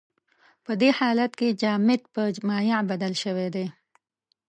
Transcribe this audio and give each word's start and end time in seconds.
په 0.65 0.71
دې 0.81 0.89
حالت 0.99 1.31
کې 1.39 1.57
جامد 1.61 2.01
په 2.13 2.21
مایع 2.49 2.79
بدل 2.91 3.13
شوی 3.23 3.47
دی. 3.55 3.65